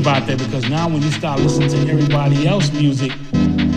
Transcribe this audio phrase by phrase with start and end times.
[0.00, 3.12] about that because now when you start listening to everybody else's music,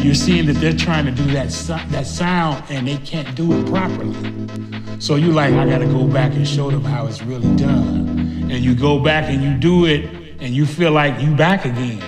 [0.04, 1.50] you're seeing that they're trying to do that
[1.92, 4.16] that sound and they can't do it properly.
[5.00, 8.08] So you're like, I gotta go back and show them how it's really done.
[8.50, 10.06] And you go back and you do it
[10.40, 12.02] and you feel like you back again.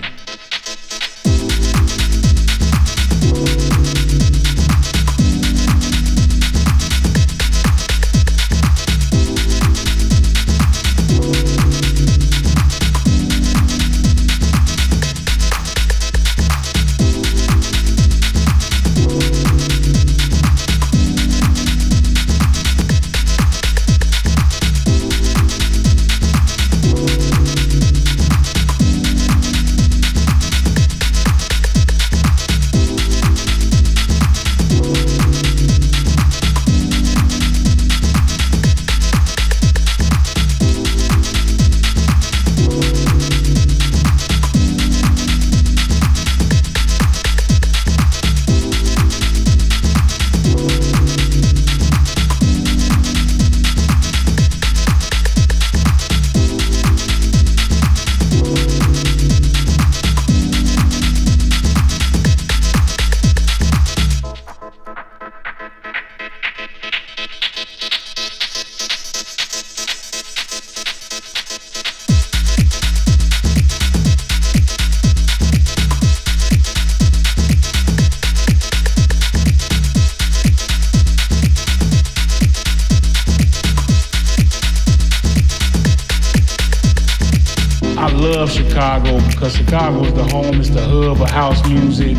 [88.47, 92.15] Chicago because Chicago is the home, it's the hub of house music.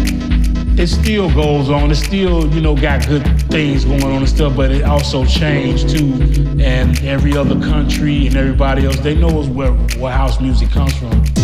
[0.78, 1.90] It still goes on.
[1.90, 5.88] It still, you know, got good things going on and stuff, but it also changed
[5.88, 6.12] too.
[6.60, 11.35] And every other country and everybody else, they know where, where house music comes from.